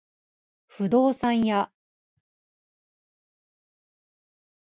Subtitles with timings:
[0.65, 1.71] 不動産屋